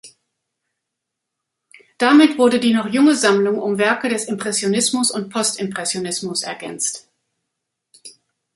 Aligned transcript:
Damit 1.99 2.39
wurde 2.39 2.59
die 2.59 2.73
noch 2.73 2.87
junge 2.91 3.13
Sammlung 3.15 3.59
um 3.59 3.77
Werke 3.77 4.09
des 4.09 4.25
Impressionismus 4.25 5.11
und 5.11 5.29
Postimpressionismus 5.29 6.41
ergänzt. 6.41 7.07